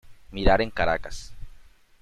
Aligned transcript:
Mirar 0.31 0.63
en 0.63 0.71
Caracas. 0.71 1.31